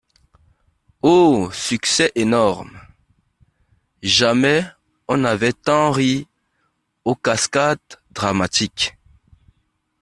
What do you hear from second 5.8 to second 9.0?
ri aux Cascades-Dramatiques!